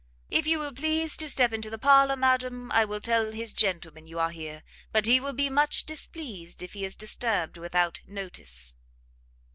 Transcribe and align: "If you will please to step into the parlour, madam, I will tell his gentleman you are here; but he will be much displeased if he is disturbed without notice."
"If 0.31 0.47
you 0.47 0.57
will 0.57 0.73
please 0.73 1.15
to 1.17 1.29
step 1.29 1.53
into 1.53 1.69
the 1.69 1.77
parlour, 1.77 2.15
madam, 2.15 2.71
I 2.71 2.85
will 2.85 2.99
tell 2.99 3.31
his 3.31 3.53
gentleman 3.53 4.07
you 4.07 4.17
are 4.17 4.31
here; 4.31 4.63
but 4.91 5.05
he 5.05 5.19
will 5.19 5.31
be 5.33 5.47
much 5.47 5.85
displeased 5.85 6.63
if 6.63 6.73
he 6.73 6.83
is 6.83 6.95
disturbed 6.95 7.59
without 7.59 8.01
notice." 8.07 8.73